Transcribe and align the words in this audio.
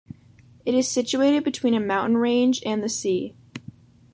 It 0.65 0.73
is 0.73 0.89
situated 0.89 1.43
between 1.43 1.75
a 1.75 1.79
mountain 1.79 2.17
range 2.17 2.63
and 2.65 2.81
the 2.81 2.89
sea. 2.89 3.35